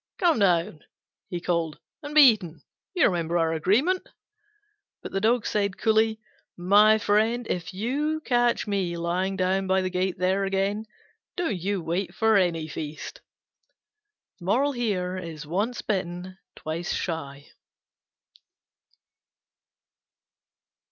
[0.17, 0.79] "Come down,"
[1.29, 2.63] he called, "and be eaten:
[2.95, 4.09] you remember our agreement?"
[5.03, 6.19] But the Dog said coolly,
[6.57, 10.85] "My friend, if ever you catch me lying down by the gate there again,
[11.35, 13.21] don't you wait for any feast."
[14.39, 17.45] Once bitten, twice shy.